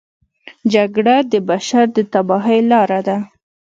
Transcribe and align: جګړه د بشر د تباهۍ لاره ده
جګړه 0.73 1.15
د 1.31 1.33
بشر 1.49 1.85
د 1.95 1.97
تباهۍ 2.13 2.59
لاره 2.71 2.99
ده 3.07 3.17